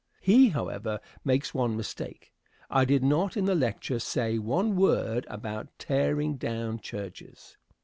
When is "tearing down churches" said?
5.77-7.55